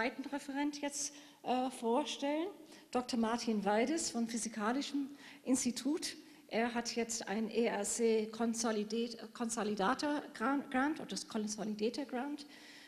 [0.00, 2.46] zweiten Referent jetzt äh, vorstellen,
[2.90, 3.20] Dr.
[3.20, 5.10] Martin Weides vom Physikalischen
[5.44, 6.16] Institut.
[6.48, 12.46] Er hat jetzt ein ERC Consolidator Grant oder das Consolidator Grant,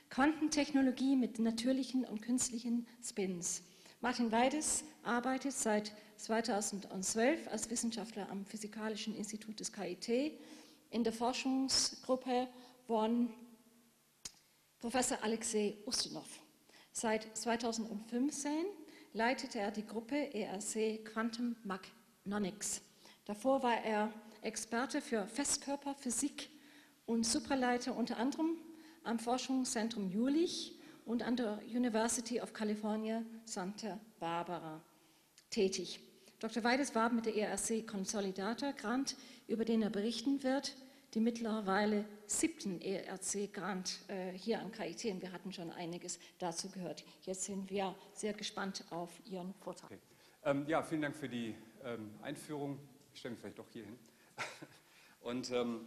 [0.08, 3.62] Quantentechnologie mit natürlichen und künstlichen Spins.
[4.00, 10.32] Martin Weides arbeitet seit 2012 als Wissenschaftler am Physikalischen Institut des KIT
[10.88, 12.48] in der Forschungsgruppe
[12.86, 13.28] von
[14.80, 16.41] Professor Alexei Ustinov.
[16.94, 18.66] Seit 2015
[19.14, 22.82] leitete er die Gruppe ERC Quantum Magnonics.
[23.24, 26.50] Davor war er Experte für Festkörperphysik
[27.06, 28.58] und Supraleiter unter anderem
[29.04, 34.82] am Forschungszentrum Jülich und an der University of California Santa Barbara
[35.50, 35.98] tätig.
[36.40, 36.62] Dr.
[36.62, 39.16] Weides war mit der ERC Consolidator Grant,
[39.48, 40.76] über den er berichten wird,
[41.14, 47.04] die mittlerweile siebten ERC-Grant äh, hier am KIT und wir hatten schon einiges dazu gehört.
[47.22, 49.90] Jetzt sind wir sehr gespannt auf Ihren Vortrag.
[49.90, 50.00] Okay.
[50.44, 52.78] Ähm, ja, vielen Dank für die ähm, Einführung.
[53.12, 53.98] Ich stelle mich vielleicht doch hier hin.
[55.20, 55.84] und ähm,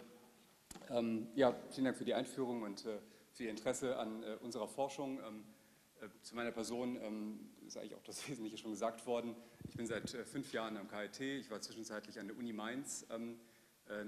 [0.89, 2.99] ähm, ja, vielen Dank für die Einführung und äh,
[3.31, 5.19] für Ihr Interesse an äh, unserer Forschung.
[5.27, 5.44] Ähm,
[6.02, 9.36] äh, zu meiner Person ähm, ist eigentlich auch das Wesentliche schon gesagt worden.
[9.67, 11.19] Ich bin seit äh, fünf Jahren am KIT.
[11.21, 13.39] Ich war zwischenzeitlich an der Uni Mainz, ähm,
[13.89, 14.05] äh,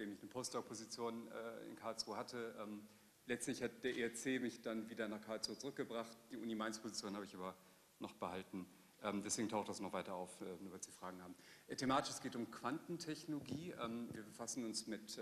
[0.00, 2.54] nachdem ich eine Postdoc-Position äh, in Karlsruhe hatte.
[2.58, 2.80] Ähm,
[3.26, 6.16] letztlich hat der ERC mich dann wieder nach Karlsruhe zurückgebracht.
[6.30, 7.54] Die Uni Mainz-Position habe ich aber
[7.98, 8.66] noch behalten.
[9.02, 11.34] Ähm, deswegen taucht das noch weiter auf, äh, nur weil Sie Fragen haben.
[11.76, 13.74] thematisch es geht um Quantentechnologie.
[13.78, 15.20] Ähm, wir befassen uns mit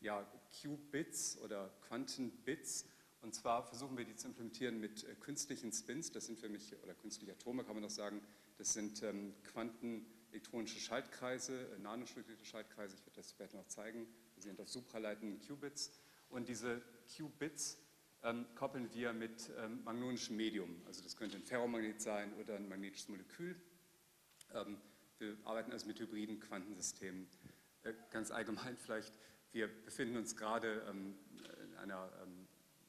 [0.00, 0.26] ja,
[0.60, 2.86] Qubits oder Quantenbits.
[3.20, 6.10] Und zwar versuchen wir die zu implementieren mit äh, künstlichen Spins.
[6.10, 8.22] Das sind für mich, oder künstliche Atome kann man noch sagen,
[8.58, 9.34] das sind ähm,
[10.30, 12.94] quantenelektronische Schaltkreise, äh, nanostrukturierte Schaltkreise.
[12.96, 14.06] Ich werde das später noch zeigen.
[14.36, 15.92] Sie sind auf supraleitenden Qubits.
[16.28, 16.82] Und diese
[17.16, 17.78] Qubits
[18.22, 20.82] ähm, koppeln wir mit ähm, magnonischem Medium.
[20.86, 23.56] Also das könnte ein Ferromagnet sein oder ein magnetisches Molekül.
[24.54, 24.80] Ähm,
[25.18, 27.26] wir arbeiten also mit hybriden Quantensystemen.
[27.82, 29.12] Äh, ganz allgemein vielleicht
[29.52, 31.16] wir befinden uns gerade ähm,
[31.64, 32.46] in einer, ähm,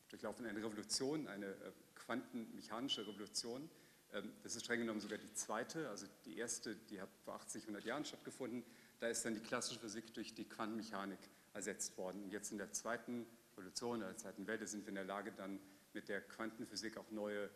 [0.09, 3.67] durchlaufen eine Revolution, eine äh, quantenmechanische Revolution.
[4.13, 7.63] Ähm, das ist streng genommen sogar die zweite, also die erste, die hat vor 80,
[7.63, 8.63] 100 Jahren stattgefunden.
[8.99, 11.19] Da ist dann die klassische Physik durch die Quantenmechanik
[11.53, 12.23] ersetzt worden.
[12.23, 15.31] Und jetzt in der zweiten Revolution, in der zweiten Welle, sind wir in der Lage,
[15.31, 15.59] dann
[15.93, 17.49] mit der Quantenphysik auch neue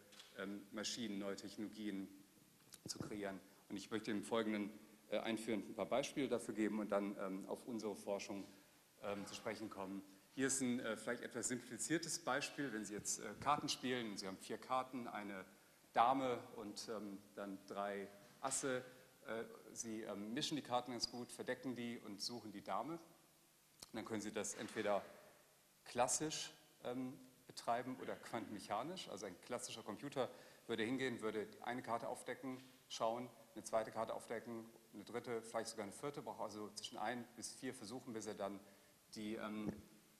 [0.73, 2.09] Maschinen, neue Technologien
[2.85, 3.39] zu kreieren.
[3.69, 4.69] Und ich möchte im Folgenden
[5.09, 8.45] äh, einführend ein paar Beispiele dafür geben und dann auf unsere Forschung
[9.03, 10.01] ähm, zu sprechen kommen.
[10.33, 14.27] Hier ist ein äh, vielleicht etwas simpliziertes Beispiel, wenn Sie jetzt äh, Karten spielen, Sie
[14.27, 15.45] haben vier Karten, eine
[15.95, 18.07] Dame und ähm, dann drei
[18.41, 18.83] Asse.
[19.27, 22.93] Äh, Sie ähm, mischen die Karten ganz gut, verdecken die und suchen die Dame.
[22.93, 22.99] Und
[23.93, 25.01] dann können Sie das entweder
[25.85, 26.51] klassisch
[26.83, 27.17] ähm,
[27.47, 29.07] betreiben oder quantenmechanisch.
[29.09, 30.29] Also ein klassischer Computer
[30.67, 35.83] würde hingehen, würde eine Karte aufdecken, schauen, eine zweite Karte aufdecken, eine dritte, vielleicht sogar
[35.83, 38.59] eine vierte, braucht also zwischen ein bis vier Versuchen, bis er dann
[39.15, 39.71] die ähm,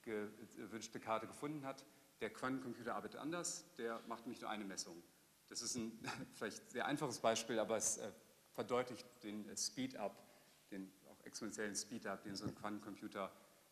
[0.02, 1.84] gewünschte Karte gefunden hat.
[2.22, 5.02] Der Quantencomputer arbeitet anders, der macht nämlich nur eine Messung.
[5.48, 5.98] Das ist ein
[6.34, 8.10] vielleicht sehr einfaches Beispiel, aber es äh,
[8.52, 10.16] verdeutlicht den äh, Speed-up,
[10.70, 13.30] den auch exponentiellen Speed-up, den so ein Quantencomputer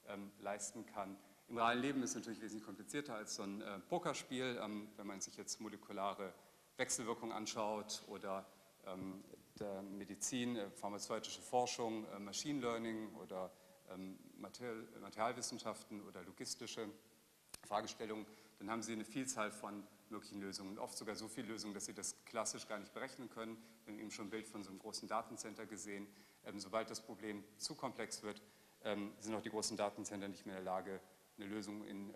[0.09, 1.17] ähm, leisten kann.
[1.49, 4.59] Im realen Leben ist es natürlich wesentlich komplizierter als so ein äh, Pokerspiel.
[4.63, 6.33] Ähm, wenn man sich jetzt molekulare
[6.77, 8.47] Wechselwirkungen anschaut oder
[8.87, 9.23] ähm,
[9.59, 13.51] der Medizin, äh, pharmazeutische Forschung, äh, Machine Learning oder
[13.91, 16.89] ähm, Materialwissenschaften oder logistische
[17.67, 18.27] Fragestellungen,
[18.59, 20.79] dann haben Sie eine Vielzahl von möglichen Lösungen.
[20.79, 23.57] Oft sogar so viele Lösungen, dass Sie das klassisch gar nicht berechnen können.
[23.85, 26.07] Wir haben eben schon ein Bild von so einem großen Datencenter gesehen.
[26.45, 28.41] Ähm, sobald das Problem zu komplex wird,
[28.85, 31.01] ähm, sind auch die großen Datencenter nicht mehr in der Lage,
[31.37, 32.15] eine Lösung in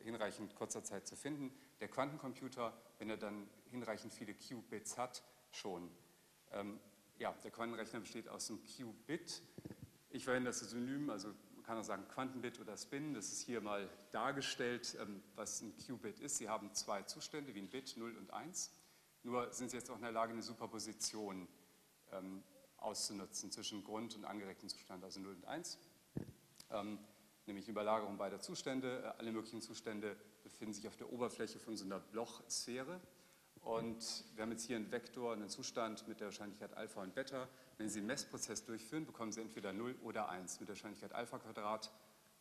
[0.00, 1.50] hinreichend kurzer Zeit zu finden.
[1.80, 5.90] Der Quantencomputer, wenn er dann hinreichend viele Qubits hat, schon.
[7.18, 9.42] ja, der Quantenrechner besteht aus einem Qubit.
[10.10, 11.34] Ich verwende das Synonym, also
[11.68, 13.12] kann auch sagen Quantenbit oder Spin.
[13.12, 16.38] Das ist hier mal dargestellt, ähm, was ein Qubit ist.
[16.38, 18.72] Sie haben zwei Zustände wie ein Bit, 0 und 1.
[19.22, 21.46] Nur sind Sie jetzt auch in der Lage, eine Superposition
[22.10, 22.42] ähm,
[22.78, 25.78] auszunutzen zwischen Grund- und angeregten Zustand, also 0 und 1.
[26.70, 26.98] Ähm,
[27.44, 29.02] nämlich Überlagerung beider Zustände.
[29.02, 32.98] Äh, alle möglichen Zustände befinden sich auf der Oberfläche von so einer Blochsphäre.
[33.68, 37.46] Und wir haben jetzt hier einen Vektor, einen Zustand mit der Wahrscheinlichkeit Alpha und Beta.
[37.76, 41.38] Wenn Sie einen Messprozess durchführen, bekommen Sie entweder 0 oder 1 mit der Wahrscheinlichkeit Alpha
[41.38, 41.92] Quadrat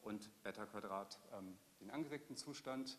[0.03, 2.97] und Beta Quadrat ähm, den angeregten Zustand.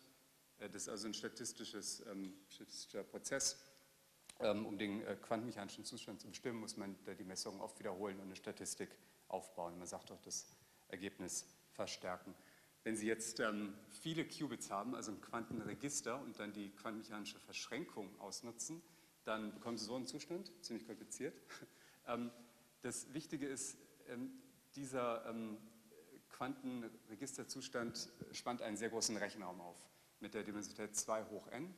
[0.59, 3.63] Äh, das ist also ein statistisches, ähm, statistischer Prozess.
[4.39, 8.25] Ähm, um den äh, quantenmechanischen Zustand zu bestimmen, muss man die Messungen oft wiederholen und
[8.25, 8.91] eine Statistik
[9.27, 9.79] aufbauen.
[9.79, 10.45] Man sagt auch das
[10.89, 12.35] Ergebnis verstärken.
[12.83, 18.09] Wenn Sie jetzt ähm, viele Qubits haben, also ein Quantenregister und dann die quantenmechanische Verschränkung
[18.19, 18.81] ausnutzen,
[19.25, 21.35] dann bekommen Sie so einen Zustand, ziemlich kompliziert.
[22.07, 22.31] Ähm,
[22.81, 23.77] das Wichtige ist,
[24.07, 24.31] ähm,
[24.75, 25.57] dieser ähm,
[26.29, 29.77] Quantenregisterzustand spannt einen sehr großen Rechenraum auf
[30.19, 31.73] mit der Dimensionalität 2 hoch n.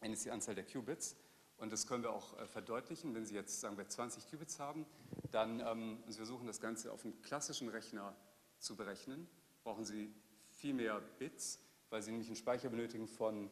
[0.00, 1.16] n ist die Anzahl der Qubits.
[1.56, 3.14] Und das können wir auch äh, verdeutlichen.
[3.14, 4.86] Wenn Sie jetzt, sagen wir, 20 Qubits haben,
[5.30, 8.16] dann, ähm, Sie versuchen das Ganze auf einem klassischen Rechner
[8.58, 9.28] zu berechnen,
[9.62, 10.12] brauchen Sie
[10.50, 11.60] viel mehr Bits,
[11.90, 13.50] weil Sie nämlich einen Speicher benötigen von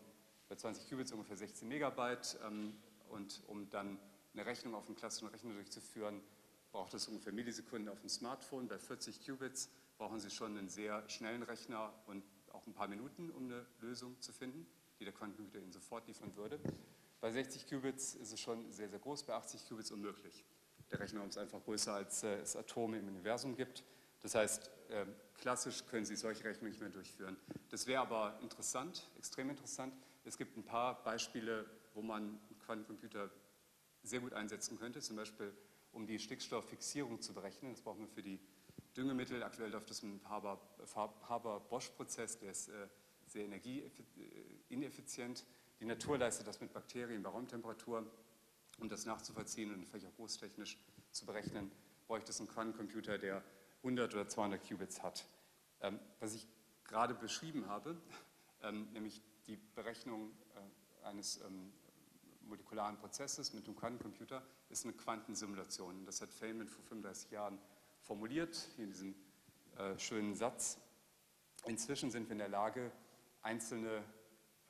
[0.49, 2.39] bei 20 Qubits ungefähr 16 Megabyte.
[2.45, 2.75] Ähm,
[3.09, 3.99] und um dann
[4.33, 6.21] eine Rechnung auf einem klassischen Rechner durchzuführen,
[6.71, 8.69] braucht es ungefähr Millisekunden auf dem Smartphone.
[8.69, 13.31] Bei 40 Qubits brauchen Sie schon einen sehr schnellen Rechner und auch ein paar Minuten,
[13.31, 14.67] um eine Lösung zu finden,
[14.99, 16.61] die der Quantencomputer Ihnen sofort liefern würde.
[17.21, 20.45] Bei 60 Qubits ist es schon sehr, sehr groß, bei 80 Qubits unmöglich.
[20.91, 23.85] Der Rechenraum ist einfach größer, als äh, es Atome im Universum gibt.
[24.23, 25.07] Das heißt, äh,
[25.39, 27.37] klassisch können Sie solche Rechnungen nicht mehr durchführen.
[27.71, 29.95] Das wäre aber interessant, extrem interessant.
[30.25, 33.31] Es gibt ein paar Beispiele, wo man Quantencomputer
[34.03, 35.53] sehr gut einsetzen könnte, zum Beispiel
[35.93, 37.73] um die Stickstofffixierung zu berechnen.
[37.73, 38.41] Das braucht man für die
[38.97, 39.43] Düngemittel.
[39.43, 42.89] Aktuell läuft das dem Haber-Bosch-Prozess, der ist äh,
[43.27, 45.45] sehr energieineffizient.
[45.81, 48.07] Die Natur leistet das mit Bakterien bei Raumtemperatur.
[48.79, 50.79] Um das nachzuvollziehen und vielleicht auch großtechnisch
[51.11, 51.71] zu berechnen,
[52.07, 53.43] bräuchte es einen Quantencomputer, der
[53.83, 55.27] 100 oder 200 Qubits hat.
[55.81, 56.47] Ähm, was ich
[56.85, 57.97] gerade beschrieben habe,
[58.63, 61.73] ähm, nämlich die Berechnung äh, eines ähm,
[62.43, 66.05] molekularen Prozesses mit einem Quantencomputer, ist eine Quantensimulation.
[66.05, 67.59] Das hat Feynman vor 35 Jahren
[68.03, 69.15] formuliert, hier in diesem
[69.77, 70.79] äh, schönen Satz.
[71.67, 72.91] Inzwischen sind wir in der Lage,
[73.43, 74.05] einzelne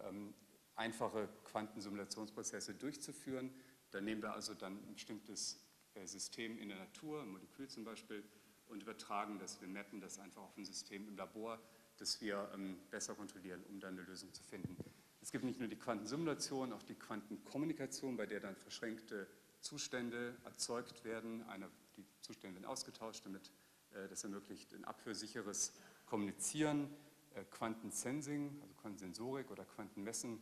[0.01, 0.35] ähm,
[0.77, 3.53] einfache Quantensimulationsprozesse durchzuführen.
[3.91, 5.61] Da nehmen wir also dann ein bestimmtes
[5.95, 8.25] äh, System in der Natur, ein Molekül zum Beispiel,
[8.71, 9.61] und übertragen das.
[9.61, 11.59] Wir mappen das einfach auf ein System im Labor,
[11.99, 14.77] das wir ähm, besser kontrollieren, um dann eine Lösung zu finden.
[15.23, 19.27] Es gibt nicht nur die Quantensimulation, auch die Quantenkommunikation, bei der dann verschränkte
[19.61, 21.43] Zustände erzeugt werden.
[21.49, 23.51] Eine, die Zustände werden ausgetauscht, damit
[23.93, 25.73] äh, das ermöglicht ein abhörsicheres
[26.07, 26.89] Kommunizieren.
[27.35, 30.41] Äh, Quantensensing, also Quantensensorik oder Quantenmessen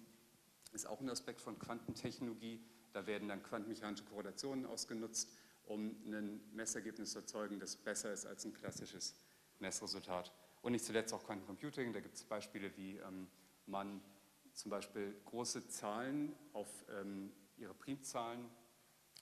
[0.72, 2.60] ist auch ein Aspekt von Quantentechnologie.
[2.92, 5.30] Da werden dann quantenmechanische Korrelationen ausgenutzt,
[5.68, 9.14] um ein Messergebnis zu erzeugen, das besser ist als ein klassisches
[9.58, 10.32] Messresultat.
[10.62, 11.92] Und nicht zuletzt auch Quantencomputing.
[11.92, 13.28] Da gibt es Beispiele, wie ähm,
[13.66, 14.00] man
[14.54, 18.48] zum Beispiel große Zahlen auf ähm, ihre Primzahlen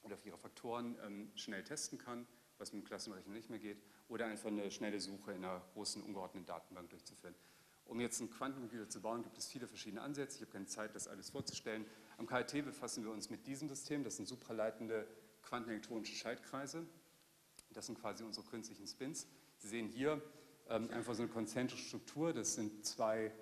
[0.02, 2.26] oder auf ihre Faktoren ähm, schnell testen kann,
[2.58, 6.02] was mit dem Klassenrechner nicht mehr geht, oder einfach eine schnelle Suche in einer großen
[6.02, 7.34] ungeordneten Datenbank durchzuführen.
[7.84, 10.37] Um jetzt einen Quantencomputer zu bauen, gibt es viele verschiedene Ansätze.
[10.37, 11.84] Ich habe keine Zeit, das alles vorzustellen.
[12.19, 14.02] Am KIT befassen wir uns mit diesem System.
[14.02, 15.06] Das sind supraleitende
[15.46, 16.87] quantenelektronische Schaltkreise.
[17.70, 19.26] Das sind quasi unsere künstlichen Spins.
[19.58, 20.20] Sie sehen hier
[20.69, 22.32] ähm, einfach so eine konzentrische Struktur.
[22.32, 23.32] Das sind zwei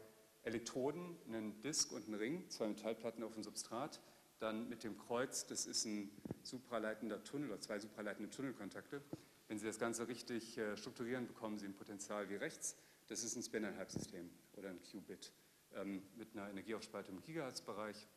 [0.43, 4.01] Elektroden, einen Disk und einen Ring, zwei Metallplatten auf dem Substrat.
[4.39, 6.11] Dann mit dem Kreuz, das ist ein
[6.43, 9.03] supraleitender Tunnel oder zwei supraleitende Tunnelkontakte.
[9.49, 12.77] Wenn Sie das Ganze richtig äh, strukturieren, bekommen Sie ein Potenzial wie rechts.
[13.06, 15.33] Das ist ein Spin-Halbsystem oder ein Qubit
[15.75, 18.09] ähm, mit einer Energieaufspaltung im Gigahertz-Bereich.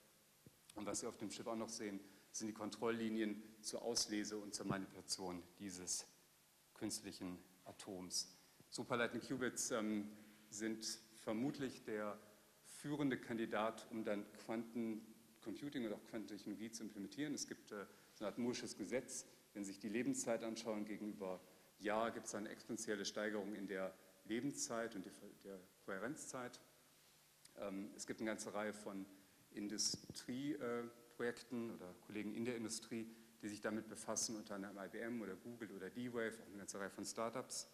[0.75, 2.00] Und was Sie auf dem Chip auch noch sehen,
[2.38, 6.06] sind die Kontrolllinien zur Auslese und zur Manipulation dieses
[6.74, 8.36] künstlichen Atoms.
[8.69, 10.12] Superleitende Qubits ähm,
[10.50, 12.20] sind vermutlich der
[12.63, 17.34] führende Kandidat, um dann Quantencomputing oder auch Quantentechnologie zu implementieren.
[17.34, 19.25] Es gibt äh, so eine Art Moore'sches Gesetz.
[19.53, 21.41] Wenn Sie sich die Lebenszeit anschauen gegenüber
[21.79, 23.94] Jahr, gibt es eine exponentielle Steigerung in der
[24.25, 26.60] Lebenszeit und der Kohärenzzeit.
[27.58, 29.06] Ähm, es gibt eine ganze Reihe von
[31.17, 33.07] Industrieprojekten oder Kollegen in der Industrie,
[33.41, 36.89] die sich damit befassen, unter anderem IBM oder Google oder D-Wave, auch eine ganze Reihe
[36.89, 37.67] von Startups,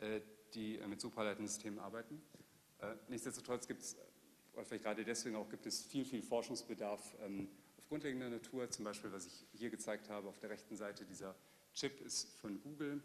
[0.00, 0.20] äh,
[0.54, 2.22] die mit superleitenden Systemen arbeiten.
[2.80, 3.96] Äh, nichtsdestotrotz gibt es,
[4.54, 8.70] oder vielleicht gerade deswegen auch, gibt es viel, viel Forschungsbedarf ähm, auf grundlegender Natur.
[8.70, 11.34] Zum Beispiel, was ich hier gezeigt habe, auf der rechten Seite, dieser
[11.74, 13.02] Chip ist von Google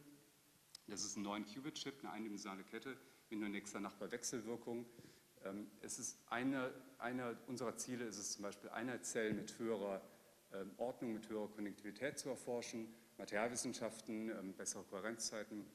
[0.87, 2.97] das ist ein 9-Qubit-Chip, eine eindimensionale Kette
[3.29, 4.79] mit nur nächster Nachbarwechselwirkung.
[4.79, 4.85] Ähm,
[5.81, 10.01] es ist eine, einer unserer Ziele ist es zum Beispiel, Einheitszellen mit höherer
[10.53, 15.65] ähm, Ordnung, mit höherer Konnektivität zu erforschen, Materialwissenschaften, ähm, bessere Kohärenzzeiten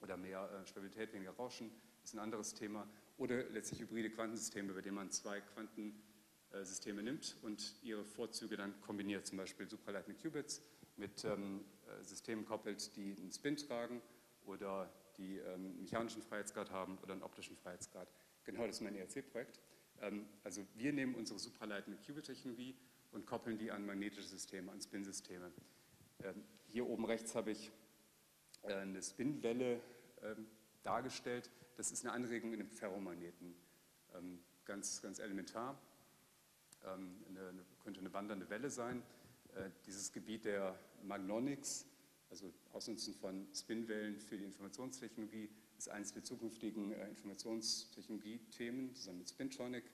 [0.00, 1.70] oder mehr äh, Stabilität, weniger Rauschen,
[2.04, 2.88] ist ein anderes Thema.
[3.16, 9.26] Oder letztlich hybride Quantensysteme, bei denen man zwei Quantensysteme nimmt und ihre Vorzüge dann kombiniert,
[9.26, 10.62] zum Beispiel supraleitende Qubits
[10.96, 14.00] mit ähm, äh, Systemen koppelt, die einen Spin tragen
[14.46, 18.08] oder die ähm, mechanischen Freiheitsgrad haben oder einen optischen Freiheitsgrad.
[18.48, 19.60] Genau das ist mein ERC-Projekt.
[20.00, 22.74] Ähm, also wir nehmen unsere supraleitende Qubit-Technologie
[23.12, 25.52] und koppeln die an magnetische Systeme, an Spin-Systeme.
[26.24, 27.70] Ähm, hier oben rechts habe ich
[28.62, 29.82] äh, eine Spinwelle
[30.22, 30.46] ähm,
[30.82, 31.50] dargestellt.
[31.76, 33.54] Das ist eine Anregung in dem Ferromagneten,
[34.64, 35.78] ganz, ganz elementar.
[36.82, 39.02] Eine, könnte eine wandernde Welle sein.
[39.54, 41.86] Äh, dieses Gebiet der Magnonics,
[42.30, 49.30] also Ausnutzen von Spinwellen für die Informationstechnologie, ist eines der zukünftigen äh, Informationstechnologie-Themen, zusammen mit
[49.30, 49.84] Spintronic.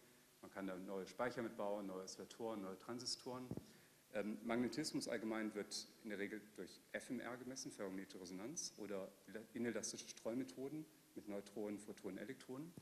[0.40, 3.46] Man kann da neue Speicher mitbauen, neue Oscillatoren, neue Transistoren.
[4.14, 9.10] Ähm, Magnetismus allgemein wird in der Regel durch FMR gemessen, ferromagnetische Resonanz, oder
[9.52, 12.72] inelastische Streumethoden mit Neutronen, Photonen, Elektronen.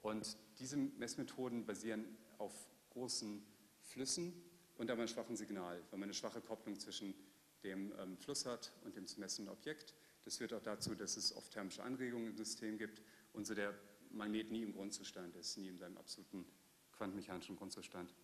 [0.00, 2.04] Und diese Messmethoden basieren
[2.38, 2.52] auf
[2.90, 3.44] großen
[3.82, 4.32] Flüssen
[4.76, 7.14] und aber einem schwachen Signal, weil man eine schwache Kopplung zwischen
[7.62, 9.94] dem ähm, Fluss hat und dem zu messenden Objekt.
[10.28, 13.00] Das führt auch dazu, dass es oft thermische Anregungen im System gibt
[13.32, 13.72] und so der
[14.10, 16.44] Magnet nie im Grundzustand ist, nie in seinem absoluten
[16.92, 18.14] quantenmechanischen Grundzustand.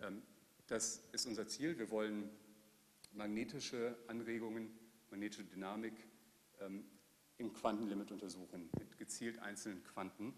[0.00, 0.20] Ähm,
[0.66, 1.78] das ist unser Ziel.
[1.78, 2.28] Wir wollen
[3.12, 4.68] magnetische Anregungen,
[5.10, 5.94] magnetische Dynamik
[6.58, 6.84] ähm,
[7.38, 10.34] im Quantenlimit untersuchen, mit gezielt einzelnen Quanten,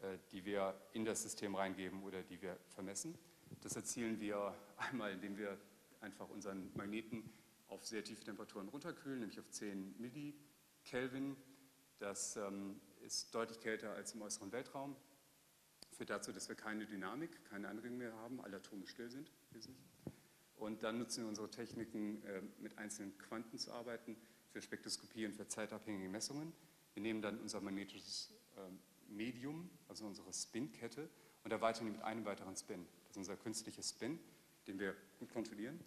[0.00, 3.18] äh, die wir in das System reingeben oder die wir vermessen.
[3.62, 5.58] Das erzielen wir einmal, indem wir
[6.00, 7.28] einfach unseren Magneten
[7.68, 11.36] auf sehr tiefe Temperaturen runterkühlen, nämlich auf 10 Millikelvin.
[11.98, 14.96] Das ähm, ist deutlich kälter als im äußeren Weltraum.
[15.92, 19.30] Führt dazu, dass wir keine Dynamik, keine Anregung mehr haben, alle Atome still sind.
[20.56, 24.16] Und dann nutzen wir unsere Techniken, äh, mit einzelnen Quanten zu arbeiten,
[24.50, 26.52] für Spektroskopie und für zeitabhängige Messungen.
[26.94, 28.60] Wir nehmen dann unser magnetisches äh,
[29.12, 31.08] Medium, also unsere Spinkette,
[31.44, 32.86] und erweitern die mit einem weiteren Spin.
[33.02, 34.18] Das ist unser künstlicher Spin,
[34.66, 35.78] den wir gut kontrollieren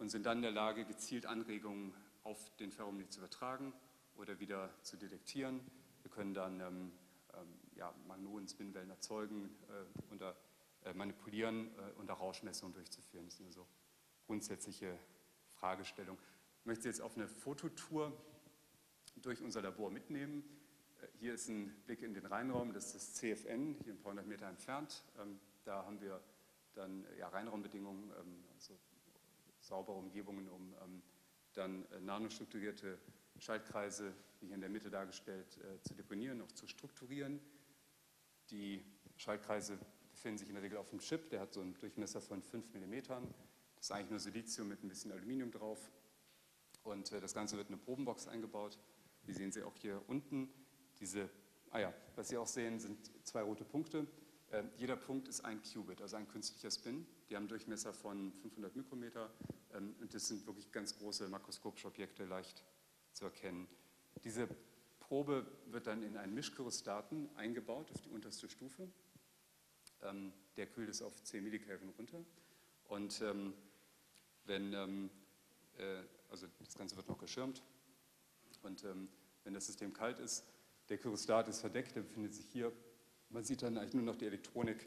[0.00, 1.92] und sind dann in der Lage, gezielt Anregungen
[2.24, 3.74] auf den Ferromagnet zu übertragen
[4.16, 5.60] oder wieder zu detektieren.
[6.02, 6.92] Wir können dann ähm,
[7.34, 10.34] ähm, ja, Magnonen-Spinwellen erzeugen, äh, unter,
[10.84, 13.26] äh, manipulieren äh, und Rauschmessungen durchzuführen.
[13.26, 13.66] Das sind also
[14.26, 14.98] grundsätzliche
[15.52, 16.20] Fragestellungen.
[16.60, 18.12] Ich möchte Sie jetzt auf eine Fototour
[19.16, 20.44] durch unser Labor mitnehmen.
[21.02, 24.12] Äh, hier ist ein Blick in den Rheinraum, das ist das CFN, hier ein paar
[24.12, 25.04] hundert Meter entfernt.
[25.20, 26.22] Ähm, da haben wir
[26.72, 28.78] dann ja, Reinraumbedingungen, ähm, also
[29.70, 31.02] saubere Umgebungen, um ähm,
[31.52, 32.98] dann äh, nanostrukturierte
[33.38, 37.40] Schaltkreise, wie hier in der Mitte dargestellt, äh, zu deponieren, auch zu strukturieren.
[38.50, 38.84] Die
[39.16, 39.78] Schaltkreise
[40.10, 42.74] befinden sich in der Regel auf dem Chip, der hat so einen Durchmesser von 5
[42.74, 42.92] mm.
[43.76, 45.90] Das ist eigentlich nur Silizium mit ein bisschen Aluminium drauf.
[46.82, 48.76] Und äh, das Ganze wird in eine Probenbox eingebaut.
[49.22, 50.52] Wie sehen Sie auch hier unten.
[50.98, 51.30] Diese,
[51.70, 54.08] ah ja, was Sie auch sehen, sind zwei rote Punkte.
[54.50, 57.06] Äh, jeder Punkt ist ein Qubit, also ein künstlicher Spin.
[57.28, 59.30] Die haben einen Durchmesser von 500 Mikrometer
[59.72, 62.64] ähm, und das sind wirklich ganz große makroskopische Objekte, leicht
[63.12, 63.68] zu erkennen.
[64.24, 64.48] Diese
[64.98, 68.88] Probe wird dann in einen Mischkyrostaten eingebaut auf die unterste Stufe.
[70.02, 72.24] Ähm, der kühlt es auf 10 Millikelvin runter.
[72.84, 73.54] Und ähm,
[74.44, 75.10] wenn, ähm,
[75.78, 77.62] äh, also das Ganze wird noch geschirmt.
[78.62, 79.08] Und ähm,
[79.44, 80.44] wenn das System kalt ist,
[80.88, 82.72] der Kyrostat ist verdeckt, der befindet sich hier
[83.30, 84.86] man sieht dann eigentlich nur noch die Elektronik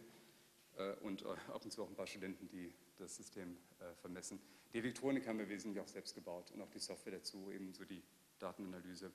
[0.77, 4.39] äh, und äh, ab und zu auch ein paar Studenten, die das System äh, vermessen.
[4.73, 8.01] Die Elektronik haben wir wesentlich auch selbst gebaut und auch die Software dazu, ebenso die
[8.39, 9.11] Datenanalyse.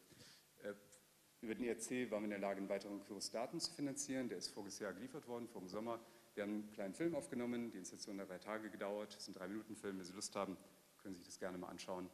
[1.40, 4.28] Über den ERC waren wir in der Lage, einen weiteren Kurs Daten zu finanzieren.
[4.28, 6.00] Der ist voriges Jahr geliefert worden, vorigen Sommer.
[6.34, 9.14] Wir haben einen kleinen Film aufgenommen, die Installation hat drei Tage gedauert.
[9.14, 9.98] Das ist ein Drei-Minuten-Film.
[9.98, 10.56] Wenn Sie Lust haben,
[10.98, 12.08] können Sie sich das gerne mal anschauen.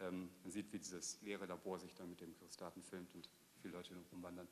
[0.00, 3.28] Ähm, man sieht, wie dieses leere Labor sich dann mit dem Kurs Daten filmt und
[3.60, 4.48] viele Leute rumwandern.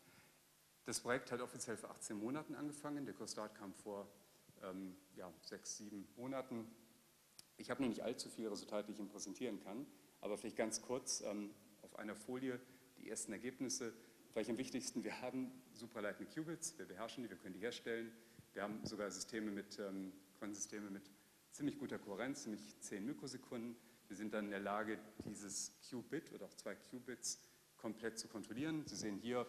[0.86, 3.04] Das Projekt hat offiziell vor 18 Monaten angefangen.
[3.04, 4.10] Der Kursstart kam vor
[4.62, 6.66] ähm, ja, sechs, sieben Monaten.
[7.56, 9.86] Ich habe noch nicht allzu viele Resultate, die ich Ihnen präsentieren kann,
[10.20, 11.50] aber vielleicht ganz kurz ähm,
[11.82, 12.58] auf einer Folie
[12.98, 13.92] die ersten Ergebnisse.
[14.32, 18.12] Vielleicht am wichtigsten, wir haben supraleitende Qubits, wir beherrschen die, wir können die herstellen.
[18.52, 21.10] Wir haben sogar Systeme mit, ähm, Quantensysteme mit
[21.52, 23.76] ziemlich guter Kohärenz, nämlich 10 Mikrosekunden.
[24.08, 27.40] Wir sind dann in der Lage, dieses Qubit oder auch zwei Qubits
[27.76, 28.84] komplett zu kontrollieren.
[28.86, 29.46] Sie sehen hier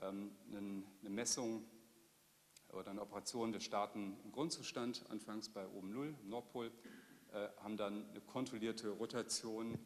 [0.00, 1.64] eine Messung
[2.72, 6.72] oder eine Operation der Staaten im Grundzustand, anfangs bei oben 0 im Nordpol,
[7.32, 9.78] äh, haben dann eine kontrollierte Rotation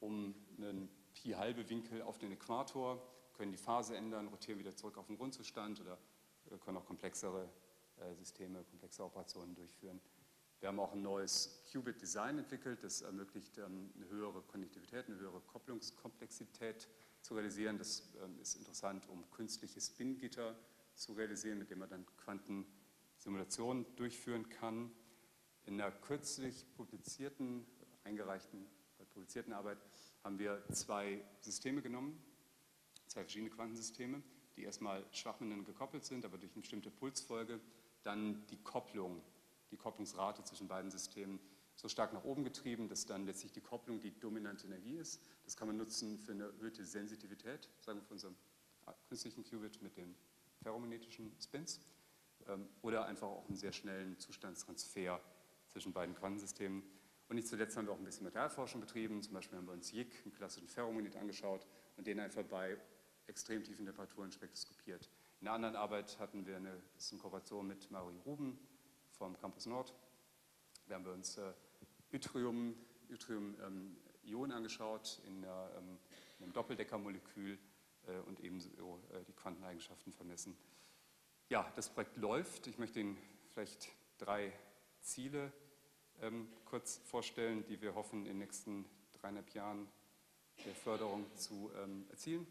[0.00, 3.00] um einen Pi-halbe Winkel auf den Äquator,
[3.34, 5.98] können die Phase ändern, rotieren wieder zurück auf den Grundzustand oder
[6.50, 7.48] äh, können auch komplexere
[7.96, 10.00] äh, Systeme, komplexe Operationen durchführen.
[10.60, 15.40] Wir haben auch ein neues Qubit-Design entwickelt, das ermöglicht ähm, eine höhere Konnektivität, eine höhere
[15.40, 16.88] Kopplungskomplexität
[17.22, 17.78] zu realisieren.
[17.78, 20.56] Das ähm, ist interessant, um künstliche Spin-Gitter
[20.94, 24.90] zu realisieren, mit denen man dann Quantensimulationen durchführen kann.
[25.64, 27.64] In einer kürzlich publizierten,
[28.04, 28.66] eingereichten,
[29.14, 29.78] publizierten Arbeit
[30.24, 32.20] haben wir zwei Systeme genommen,
[33.06, 34.22] zwei verschiedene Quantensysteme,
[34.56, 37.60] die erstmal schwach miteinander gekoppelt sind, aber durch eine bestimmte Pulsfolge
[38.02, 39.22] dann die Kopplung,
[39.70, 41.38] die Kopplungsrate zwischen beiden Systemen
[41.76, 45.20] so stark nach oben getrieben, dass dann letztlich die Kopplung die dominante Energie ist.
[45.44, 48.36] Das kann man nutzen für eine erhöhte Sensitivität, sagen wir, von unserem
[49.08, 50.14] künstlichen Qubit mit den
[50.62, 51.80] ferromagnetischen Spins
[52.48, 55.20] ähm, oder einfach auch einen sehr schnellen Zustandstransfer
[55.68, 56.82] zwischen beiden Quantensystemen.
[57.28, 59.22] Und nicht zuletzt haben wir auch ein bisschen Materialforschung betrieben.
[59.22, 62.76] Zum Beispiel haben wir uns JIC, einen klassischen Ferromagnet, angeschaut und den einfach bei
[63.26, 65.08] extrem tiefen Temperaturen spektroskopiert.
[65.40, 68.58] In einer anderen Arbeit hatten wir eine, in Kooperation mit Marie Ruben
[69.10, 69.94] vom Campus Nord.
[70.92, 71.54] Da haben wir uns äh,
[72.12, 72.74] Yttrium,
[73.08, 75.98] Yttrium ähm, Ionen angeschaut in, einer, ähm,
[76.38, 77.58] einem Doppeldeckermolekül
[78.06, 80.54] äh, und ebenso äh, die Quanteneigenschaften vermessen.
[81.48, 82.66] Ja, das Projekt läuft.
[82.66, 83.16] Ich möchte Ihnen
[83.54, 84.52] vielleicht drei
[85.00, 85.50] Ziele
[86.20, 88.84] ähm, kurz vorstellen, die wir hoffen, in den nächsten
[89.14, 89.88] dreieinhalb Jahren
[90.66, 92.46] der Förderung zu ähm, erzielen.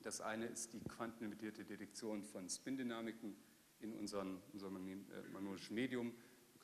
[0.00, 3.36] Das eine ist die quantenlimitierte Detektion von Spindynamiken
[3.80, 6.14] in unserem äh, magnetischen Medium.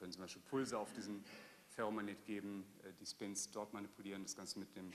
[0.04, 1.24] Können zum Beispiel Pulse auf diesem
[1.70, 4.92] Ferromagnet geben, äh, die Spins dort manipulieren, das Ganze mit dem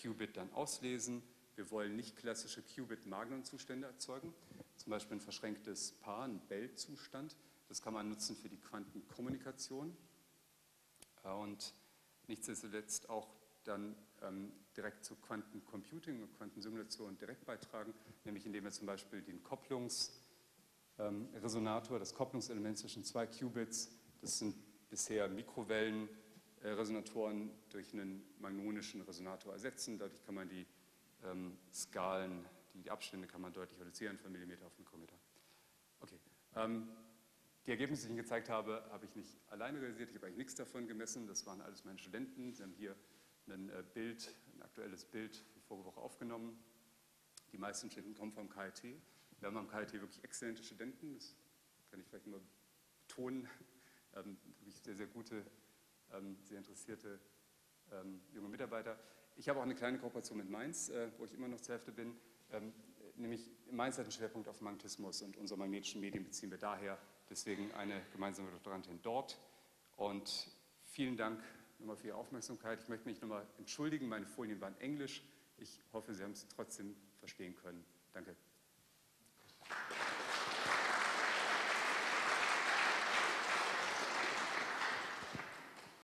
[0.00, 1.20] Qubit dann auslesen.
[1.56, 4.32] Wir wollen nicht klassische Qubit-Magnon-Zustände erzeugen,
[4.76, 7.34] zum Beispiel ein verschränktes Paar, ein Bell-Zustand.
[7.68, 9.96] Das kann man nutzen für die Quantenkommunikation
[11.24, 11.74] äh, und
[12.28, 13.34] nicht zuletzt auch
[13.64, 19.42] dann ähm, direkt zu Quantencomputing und Quantensimulation direkt beitragen, nämlich indem wir zum Beispiel den
[19.42, 23.90] Kopplungsresonator, ähm, das Kopplungselement zwischen zwei Qubits,
[24.26, 24.56] das sind
[24.88, 29.98] bisher Mikrowellenresonatoren, durch einen magnonischen Resonator ersetzen.
[29.98, 30.66] Dadurch kann man die
[31.22, 35.14] ähm, Skalen, die, Abstände kann man deutlich reduzieren von Millimeter auf Mikrometer.
[36.00, 36.18] Okay.
[36.56, 36.88] Ähm,
[37.66, 40.10] die Ergebnisse, die ich Ihnen gezeigt habe, habe ich nicht alleine realisiert.
[40.10, 41.28] Ich habe eigentlich nichts davon gemessen.
[41.28, 42.52] Das waren alles meine Studenten.
[42.52, 42.96] Sie haben hier
[43.46, 46.58] ein äh, Bild, ein aktuelles Bild vorige Woche aufgenommen.
[47.52, 48.82] Die meisten Studenten kommen vom KIT.
[49.38, 51.36] Wir haben am KIT wirklich exzellente Studenten, das
[51.90, 52.42] kann ich vielleicht nur
[53.06, 53.48] betonen.
[54.16, 55.44] Ähm, wirklich sehr, sehr gute,
[56.12, 57.20] ähm, sehr interessierte
[57.92, 58.98] ähm, junge Mitarbeiter.
[59.36, 61.92] Ich habe auch eine kleine Kooperation mit Mainz, äh, wo ich immer noch zur Hälfte
[61.92, 62.16] bin.
[62.50, 62.72] Ähm,
[63.16, 66.98] nämlich Mainz hat einen Schwerpunkt auf Magnetismus und unsere magnetischen Medien beziehen wir daher.
[67.28, 69.38] Deswegen eine gemeinsame Doktorandin dort.
[69.96, 70.48] Und
[70.84, 71.42] vielen Dank
[71.78, 72.80] nochmal für Ihre Aufmerksamkeit.
[72.80, 75.22] Ich möchte mich nochmal entschuldigen, meine Folien waren Englisch.
[75.58, 77.84] Ich hoffe, Sie haben es trotzdem verstehen können.
[78.12, 78.36] Danke.